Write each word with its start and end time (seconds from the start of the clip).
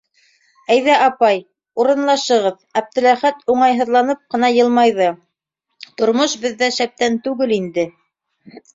Әйҙә, 0.75 0.95
апай, 1.07 1.37
урынлашығыҙ,- 1.83 2.57
Әптеләхәт 2.81 3.45
уңайһыҙланып 3.57 4.25
ҡына 4.37 4.53
йылмайҙы,- 4.59 5.13
тормош 6.03 6.37
беҙҙә 6.49 6.75
шәптән 6.83 7.25
түгел 7.29 7.59
инде... 7.63 7.91